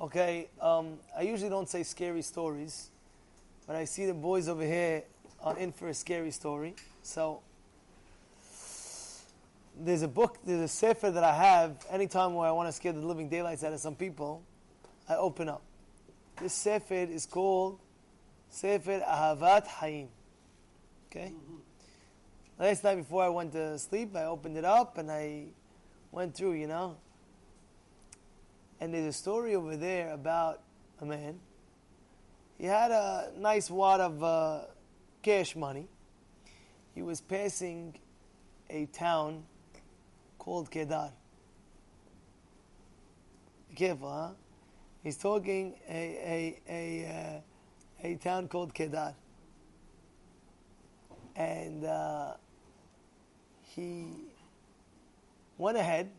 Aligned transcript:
Okay, 0.00 0.48
um, 0.62 0.98
I 1.14 1.22
usually 1.22 1.50
don't 1.50 1.68
say 1.68 1.82
scary 1.82 2.22
stories, 2.22 2.88
but 3.66 3.76
I 3.76 3.84
see 3.84 4.06
the 4.06 4.14
boys 4.14 4.48
over 4.48 4.64
here 4.64 5.02
are 5.42 5.58
in 5.58 5.72
for 5.72 5.88
a 5.88 5.94
scary 5.94 6.30
story. 6.30 6.74
So 7.02 7.42
there's 9.78 10.00
a 10.00 10.08
book, 10.08 10.38
there's 10.42 10.62
a 10.62 10.68
sefer 10.68 11.10
that 11.10 11.22
I 11.22 11.34
have. 11.34 11.84
Anytime 11.90 12.32
where 12.32 12.48
I 12.48 12.50
want 12.52 12.66
to 12.68 12.72
scare 12.72 12.94
the 12.94 13.06
living 13.06 13.28
daylights 13.28 13.62
out 13.62 13.74
of 13.74 13.80
some 13.80 13.94
people, 13.94 14.42
I 15.06 15.16
open 15.16 15.50
up. 15.50 15.60
This 16.40 16.54
sefer 16.54 16.94
is 16.94 17.26
called 17.26 17.78
Sefer 18.48 19.00
Ahavat 19.06 19.66
Hayim. 19.66 20.08
Okay. 21.10 21.34
Last 22.58 22.84
night 22.84 22.94
before 22.94 23.22
I 23.22 23.28
went 23.28 23.52
to 23.52 23.78
sleep, 23.78 24.16
I 24.16 24.24
opened 24.24 24.56
it 24.56 24.64
up 24.64 24.96
and 24.96 25.10
I 25.10 25.48
went 26.10 26.34
through, 26.34 26.52
you 26.52 26.68
know. 26.68 26.96
And 28.80 28.94
there's 28.94 29.06
a 29.06 29.12
story 29.12 29.54
over 29.54 29.76
there 29.76 30.12
about 30.12 30.62
a 31.00 31.04
man. 31.04 31.38
He 32.56 32.66
had 32.66 32.90
a 32.90 33.30
nice 33.36 33.70
wad 33.70 34.00
of 34.00 34.22
uh, 34.22 34.60
cash 35.22 35.54
money. 35.54 35.86
He 36.94 37.02
was 37.02 37.20
passing 37.20 37.98
a 38.70 38.86
town 38.86 39.44
called 40.38 40.70
Kedar. 40.70 41.12
Be 43.68 43.76
careful, 43.76 44.10
huh? 44.10 44.30
He's 45.02 45.16
talking 45.16 45.74
a 45.88 45.92
a 45.92 46.60
a, 46.68 47.42
uh, 48.04 48.08
a 48.08 48.14
town 48.16 48.48
called 48.48 48.74
Kedar, 48.74 49.14
and 51.36 51.84
uh, 51.84 52.34
he 53.62 54.06
went 55.56 55.78
ahead 55.78 56.10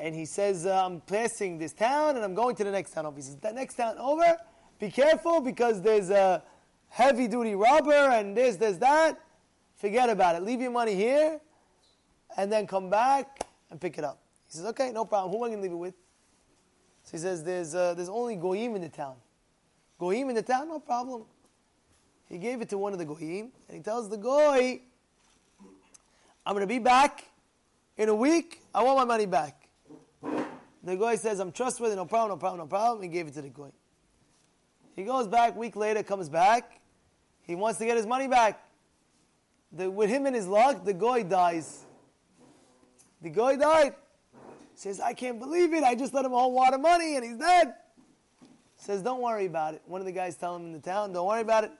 and 0.00 0.14
he 0.14 0.24
says, 0.24 0.66
uh, 0.66 0.84
"I'm 0.84 1.00
passing 1.00 1.58
this 1.58 1.72
town 1.72 2.16
and 2.16 2.24
I'm 2.24 2.34
going 2.34 2.56
to 2.56 2.64
the 2.64 2.70
next 2.70 2.92
town 2.92 3.06
over." 3.06 3.16
He 3.16 3.22
says, 3.22 3.36
"The 3.36 3.52
next 3.52 3.74
town 3.74 3.96
over, 3.98 4.36
be 4.78 4.90
careful 4.90 5.40
because 5.40 5.82
there's 5.82 6.10
a 6.10 6.42
heavy 6.88 7.28
duty 7.28 7.54
robber 7.54 7.92
and 7.92 8.36
this, 8.36 8.56
this, 8.56 8.76
that. 8.78 9.20
Forget 9.76 10.10
about 10.10 10.36
it. 10.36 10.42
Leave 10.42 10.60
your 10.60 10.72
money 10.72 10.94
here." 10.94 11.40
and 12.36 12.52
then 12.52 12.66
come 12.66 12.90
back 12.90 13.46
and 13.70 13.80
pick 13.80 13.98
it 13.98 14.04
up. 14.04 14.18
He 14.48 14.56
says, 14.56 14.66
okay, 14.66 14.90
no 14.92 15.04
problem. 15.04 15.32
Who 15.32 15.38
am 15.38 15.44
I 15.44 15.48
going 15.48 15.58
to 15.58 15.62
leave 15.62 15.72
it 15.72 15.76
with? 15.76 15.94
So 17.04 17.12
he 17.12 17.18
says, 17.18 17.44
there's, 17.44 17.74
uh, 17.74 17.94
there's 17.94 18.08
only 18.08 18.36
goyim 18.36 18.76
in 18.76 18.82
the 18.82 18.88
town. 18.88 19.14
Goyim 19.98 20.28
in 20.28 20.34
the 20.34 20.42
town? 20.42 20.68
No 20.68 20.78
problem. 20.78 21.24
He 22.28 22.38
gave 22.38 22.60
it 22.60 22.68
to 22.70 22.78
one 22.78 22.92
of 22.92 22.98
the 22.98 23.04
goyim, 23.04 23.50
and 23.68 23.76
he 23.76 23.80
tells 23.80 24.08
the 24.08 24.16
goy, 24.16 24.80
I'm 26.46 26.54
going 26.54 26.62
to 26.62 26.66
be 26.66 26.78
back 26.78 27.24
in 27.96 28.08
a 28.08 28.14
week. 28.14 28.60
I 28.74 28.82
want 28.82 28.98
my 28.98 29.04
money 29.04 29.26
back. 29.26 29.59
The 30.82 30.96
guy 30.96 31.16
says, 31.16 31.40
I'm 31.40 31.52
trustworthy, 31.52 31.94
no 31.96 32.06
problem, 32.06 32.30
no 32.30 32.36
problem, 32.36 32.60
no 32.60 32.66
problem. 32.66 33.02
He 33.02 33.08
gave 33.08 33.26
it 33.26 33.34
to 33.34 33.42
the 33.42 33.48
guy. 33.48 33.70
He 34.96 35.04
goes 35.04 35.28
back, 35.28 35.56
week 35.56 35.76
later, 35.76 36.02
comes 36.02 36.28
back. 36.28 36.80
He 37.42 37.54
wants 37.54 37.78
to 37.78 37.84
get 37.84 37.96
his 37.96 38.06
money 38.06 38.28
back. 38.28 38.62
The, 39.72 39.90
with 39.90 40.10
him 40.10 40.26
in 40.26 40.34
his 40.34 40.46
luck, 40.46 40.84
the 40.84 40.94
guy 40.94 41.22
dies. 41.22 41.84
The 43.22 43.30
guy 43.30 43.56
died. 43.56 43.94
Says, 44.74 45.00
I 45.00 45.12
can't 45.12 45.38
believe 45.38 45.74
it. 45.74 45.84
I 45.84 45.94
just 45.94 46.14
let 46.14 46.24
him 46.24 46.32
a 46.32 46.38
whole 46.38 46.52
wad 46.52 46.72
of 46.72 46.80
money 46.80 47.16
and 47.16 47.24
he's 47.24 47.36
dead. 47.36 47.74
Says, 48.76 49.02
don't 49.02 49.20
worry 49.20 49.44
about 49.44 49.74
it. 49.74 49.82
One 49.86 50.00
of 50.00 50.06
the 50.06 50.12
guys 50.12 50.36
tell 50.36 50.56
him 50.56 50.64
in 50.64 50.72
the 50.72 50.78
town, 50.78 51.12
don't 51.12 51.26
worry 51.26 51.42
about 51.42 51.64
it. 51.64 51.72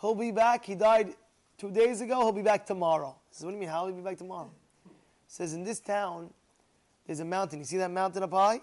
He'll 0.00 0.14
be 0.14 0.30
back. 0.30 0.64
He 0.64 0.76
died 0.76 1.14
two 1.58 1.70
days 1.70 2.00
ago. 2.00 2.20
He'll 2.20 2.32
be 2.32 2.42
back 2.42 2.64
tomorrow. 2.64 3.16
He 3.28 3.34
Says, 3.36 3.44
what 3.44 3.50
do 3.50 3.56
you 3.56 3.60
mean? 3.60 3.68
How 3.68 3.82
will 3.82 3.88
he 3.88 3.96
be 3.96 4.02
back 4.02 4.18
tomorrow? 4.18 4.50
Says, 5.26 5.52
in 5.52 5.64
this 5.64 5.80
town, 5.80 6.30
there's 7.06 7.20
a 7.20 7.24
mountain. 7.24 7.58
You 7.58 7.64
see 7.64 7.78
that 7.78 7.90
mountain 7.90 8.22
up 8.22 8.32
high? 8.32 8.60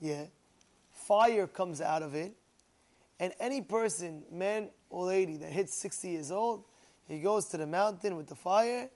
Yeah. 0.00 0.24
Fire 0.90 1.46
comes 1.46 1.80
out 1.80 2.02
of 2.02 2.14
it. 2.14 2.32
And 3.20 3.32
any 3.38 3.60
person, 3.60 4.24
man 4.32 4.70
or 4.90 5.06
lady, 5.06 5.36
that 5.38 5.52
hits 5.52 5.74
60 5.76 6.08
years 6.08 6.30
old, 6.30 6.64
he 7.08 7.20
goes 7.20 7.46
to 7.46 7.56
the 7.56 7.66
mountain 7.66 8.16
with 8.16 8.26
the 8.26 8.34
fire. 8.34 8.88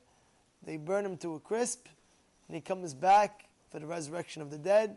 They 0.64 0.76
burn 0.76 1.04
him 1.04 1.16
to 1.18 1.34
a 1.34 1.40
crisp 1.40 1.86
and 2.48 2.54
he 2.54 2.60
comes 2.60 2.94
back 2.94 3.48
for 3.70 3.80
the 3.80 3.86
resurrection 3.86 4.42
of 4.42 4.50
the 4.50 4.58
dead, 4.58 4.96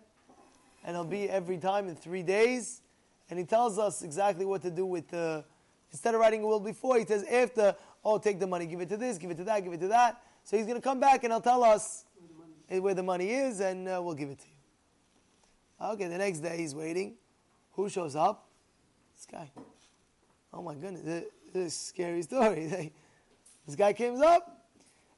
and 0.83 0.95
he'll 0.95 1.03
be 1.03 1.29
every 1.29 1.57
time 1.57 1.87
in 1.87 1.95
three 1.95 2.23
days, 2.23 2.81
and 3.29 3.39
he 3.39 3.45
tells 3.45 3.77
us 3.79 4.03
exactly 4.03 4.45
what 4.45 4.61
to 4.61 4.71
do 4.71 4.85
with 4.85 5.07
the. 5.09 5.43
Instead 5.91 6.13
of 6.13 6.21
writing 6.21 6.43
a 6.43 6.45
will 6.45 6.59
before, 6.59 6.99
he 6.99 7.05
says 7.05 7.23
after, 7.23 7.75
oh, 8.05 8.19
take 8.19 8.39
the 8.39 8.45
money, 8.45 8.67
give 8.67 8.79
it 8.79 8.89
to 8.89 8.97
this, 8.97 9.17
give 9.17 9.31
it 9.31 9.37
to 9.37 9.43
that, 9.43 9.63
give 9.63 9.73
it 9.73 9.79
to 9.79 9.87
that. 9.87 10.21
So 10.43 10.55
he's 10.55 10.67
going 10.67 10.77
to 10.77 10.87
come 10.87 10.99
back 10.99 11.23
and 11.23 11.33
he'll 11.33 11.41
tell 11.41 11.63
us 11.63 12.05
where 12.77 12.93
the 12.93 13.03
money 13.03 13.31
is, 13.31 13.59
and 13.59 13.87
uh, 13.87 13.99
we'll 14.03 14.15
give 14.15 14.29
it 14.29 14.39
to 14.39 14.45
you. 14.47 15.87
Okay, 15.93 16.07
the 16.07 16.17
next 16.17 16.39
day 16.39 16.57
he's 16.57 16.75
waiting. 16.75 17.15
Who 17.71 17.89
shows 17.89 18.15
up? 18.15 18.47
This 19.15 19.25
guy. 19.25 19.49
Oh 20.53 20.61
my 20.61 20.75
goodness, 20.75 21.01
this 21.01 21.23
is 21.53 21.67
a 21.67 21.69
scary 21.69 22.21
story. 22.21 22.91
this 23.65 23.75
guy 23.75 23.93
comes 23.93 24.21
up, 24.21 24.67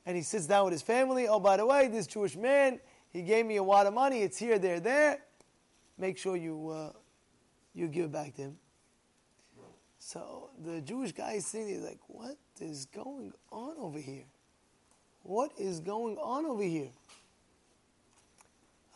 and 0.06 0.16
he 0.16 0.24
sits 0.24 0.48
down 0.48 0.66
with 0.66 0.74
his 0.74 0.82
family. 0.82 1.28
Oh, 1.28 1.40
by 1.40 1.58
the 1.58 1.66
way, 1.66 1.88
this 1.88 2.08
Jewish 2.08 2.36
man, 2.36 2.80
he 3.12 3.22
gave 3.22 3.46
me 3.46 3.58
a 3.58 3.64
wad 3.64 3.88
of 3.88 3.94
money. 3.94 4.22
It's 4.22 4.38
here, 4.38 4.60
there, 4.60 4.80
there. 4.80 5.20
Make 5.98 6.18
sure 6.18 6.36
you 6.38 6.70
uh, 6.70 6.92
you 7.74 7.88
give 7.88 8.06
it 8.06 8.12
back 8.12 8.36
to 8.36 8.42
him. 8.44 8.58
So 10.00 10.50
the 10.64 10.82
Jewish 10.82 11.12
guy 11.12 11.34
is 11.34 11.46
sitting 11.46 11.80
there 11.80 11.90
like, 11.90 12.00
what 12.08 12.36
is 12.60 12.86
going 12.88 13.34
on 13.52 13.76
over 13.78 14.00
here? 14.00 14.26
What 15.22 15.52
is 15.58 15.80
going 15.80 16.18
on 16.18 16.46
over 16.46 16.64
here? 16.64 16.90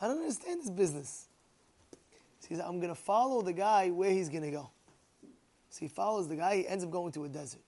I 0.01 0.07
don't 0.07 0.19
understand 0.19 0.61
this 0.61 0.69
business. 0.69 1.27
So 2.39 2.49
he 2.49 2.55
says, 2.55 2.63
I'm 2.65 2.79
going 2.79 2.93
to 2.93 2.99
follow 2.99 3.41
the 3.41 3.53
guy 3.53 3.89
where 3.89 4.11
he's 4.11 4.29
going 4.29 4.43
to 4.43 4.51
go. 4.51 4.69
So 5.69 5.79
he 5.79 5.87
follows 5.87 6.27
the 6.27 6.35
guy. 6.35 6.57
He 6.57 6.67
ends 6.67 6.83
up 6.83 6.91
going 6.91 7.11
to 7.13 7.25
a 7.25 7.29
desert. 7.29 7.61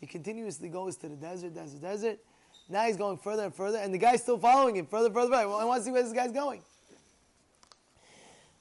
He 0.00 0.06
continuously 0.06 0.68
goes 0.68 0.96
to 0.98 1.08
the 1.08 1.16
desert, 1.16 1.54
desert, 1.54 1.80
desert. 1.80 2.18
Now 2.68 2.84
he's 2.84 2.96
going 2.96 3.18
further 3.18 3.44
and 3.44 3.54
further, 3.54 3.78
and 3.78 3.92
the 3.92 3.98
guy's 3.98 4.22
still 4.22 4.38
following 4.38 4.76
him 4.76 4.86
further, 4.86 5.10
further, 5.10 5.30
further. 5.30 5.48
Well, 5.48 5.58
I 5.58 5.64
want 5.64 5.80
to 5.80 5.84
see 5.84 5.90
where 5.90 6.02
this 6.02 6.12
guy's 6.12 6.32
going. 6.32 6.62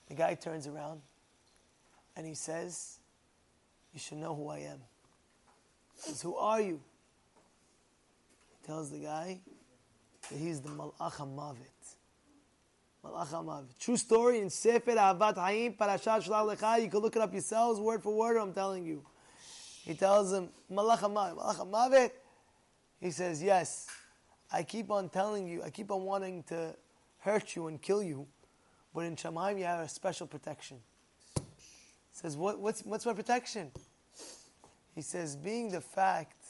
The 0.08 0.16
guy 0.16 0.36
turns 0.36 0.68
around 0.68 1.02
and 2.16 2.26
he 2.26 2.34
says, 2.34 3.00
You 3.94 4.00
should 4.00 4.18
know 4.18 4.34
who 4.34 4.48
I 4.48 4.60
am. 4.60 4.80
He 5.96 6.02
says, 6.02 6.22
Who 6.22 6.36
are 6.36 6.62
you? 6.62 6.82
He 8.62 8.68
tells 8.68 8.90
the 8.90 9.00
guy 9.00 9.40
that 10.30 10.38
he's 10.38 10.62
the 10.62 10.70
Malach. 10.70 11.20
True 13.80 13.98
story 13.98 14.40
in 14.40 14.50
Sefer 14.50 14.92
Ahavat 14.92 15.36
Hayim, 15.36 15.78
Parashat 15.78 16.28
Shlach 16.28 16.56
Lecha. 16.56 16.82
You 16.82 16.90
can 16.90 17.00
look 17.00 17.16
it 17.16 17.22
up 17.22 17.32
yourselves, 17.34 17.80
word 17.80 18.04
for 18.04 18.16
word, 18.16 18.38
I'm 18.38 18.54
telling 18.54 18.86
you. 18.86 19.04
He 19.86 19.94
tells 19.94 20.34
him. 20.34 20.50
Malach 20.72 21.00
HaMavet 21.00 22.12
he 23.00 23.12
says, 23.12 23.42
Yes, 23.42 23.88
I 24.52 24.64
keep 24.64 24.92
on 24.92 25.10
telling 25.10 25.48
you, 25.48 25.64
I 25.64 25.70
keep 25.70 25.92
on 25.92 26.04
wanting 26.04 26.44
to 26.44 26.76
hurt 27.20 27.56
you 27.56 27.68
and 27.68 27.82
kill 27.82 28.02
you, 28.02 28.28
but 28.94 29.02
in 29.02 29.16
Shemaim 29.16 29.60
you 29.60 29.66
have 29.66 29.82
a 29.82 29.90
special 29.90 30.28
protection. 30.28 30.78
He 31.36 31.44
says, 32.12 32.36
what, 32.36 32.60
what's, 32.60 32.82
what's 32.84 33.06
my 33.06 33.14
protection? 33.14 33.72
He 34.96 35.02
says, 35.02 35.36
being 35.36 35.70
the 35.70 35.82
fact 35.82 36.42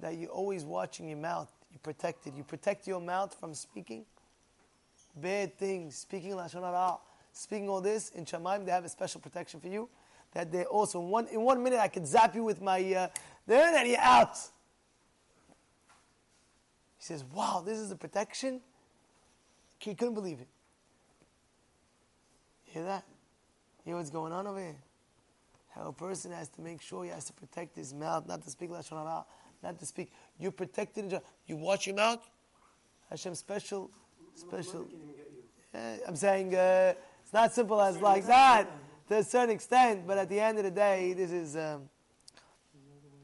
that 0.00 0.16
you're 0.16 0.30
always 0.30 0.64
watching 0.64 1.08
your 1.08 1.18
mouth, 1.18 1.50
you 1.70 1.78
protect 1.78 2.26
it. 2.26 2.34
You 2.34 2.42
protect 2.42 2.88
your 2.88 3.00
mouth 3.00 3.36
from 3.38 3.54
speaking 3.54 4.04
bad 5.14 5.56
things, 5.58 5.96
speaking 5.96 6.32
Lashon 6.32 6.62
Hara, 6.62 6.96
speaking 7.32 7.68
all 7.68 7.80
this. 7.80 8.10
In 8.10 8.24
Shemaim, 8.24 8.64
they 8.64 8.72
have 8.72 8.84
a 8.84 8.88
special 8.88 9.20
protection 9.20 9.60
for 9.60 9.68
you. 9.68 9.88
That 10.32 10.50
they 10.50 10.64
also, 10.64 11.00
one, 11.00 11.26
in 11.28 11.42
one 11.42 11.62
minute, 11.62 11.78
I 11.78 11.88
could 11.88 12.06
zap 12.06 12.34
you 12.34 12.42
with 12.42 12.62
my, 12.62 12.80
uh, 12.94 13.08
there, 13.46 13.74
and 13.74 13.88
you're 13.88 14.00
out. 14.00 14.36
He 16.96 17.04
says, 17.04 17.24
Wow, 17.34 17.62
this 17.64 17.78
is 17.78 17.90
the 17.90 17.96
protection. 17.96 18.60
He 19.78 19.94
couldn't 19.94 20.14
believe 20.14 20.40
it. 20.40 20.48
Hear 22.64 22.84
that? 22.84 23.04
Hear 23.84 23.96
what's 23.96 24.10
going 24.10 24.32
on 24.32 24.46
over 24.46 24.60
here? 24.60 24.76
How 25.74 25.88
a 25.88 25.92
person 25.92 26.30
has 26.32 26.48
to 26.50 26.62
make 26.62 26.80
sure 26.80 27.04
he 27.04 27.10
has 27.10 27.24
to 27.24 27.32
protect 27.32 27.76
his 27.76 27.92
mouth, 27.92 28.26
not 28.26 28.42
to 28.44 28.50
speak 28.50 28.70
Lashon 28.70 29.02
Hara, 29.02 29.24
not 29.62 29.78
to 29.80 29.86
speak. 29.86 30.12
You 30.38 30.50
protected 30.50 31.20
You 31.46 31.56
watch 31.56 31.86
your 31.86 31.96
mouth. 31.96 32.20
Hashem 33.10 33.34
special, 33.34 33.90
special. 34.34 34.88
I'm 36.06 36.16
saying 36.16 36.54
uh, 36.54 36.94
it's 37.22 37.32
not 37.32 37.52
simple 37.52 37.80
as 37.80 38.00
like 38.00 38.26
that 38.26 38.68
to 39.08 39.18
a 39.18 39.24
certain 39.24 39.54
extent, 39.54 40.06
but 40.06 40.18
at 40.18 40.28
the 40.28 40.38
end 40.40 40.58
of 40.58 40.64
the 40.64 40.70
day, 40.70 41.12
this 41.12 41.30
is. 41.30 41.56
Um, 41.56 41.88